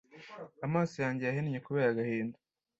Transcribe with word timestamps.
Amaso 0.65 0.95
yanjye 1.05 1.23
yahennye 1.25 1.59
kubera 1.65 1.89
agahinda 1.91 2.37